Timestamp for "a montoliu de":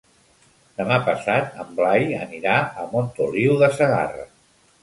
2.85-3.71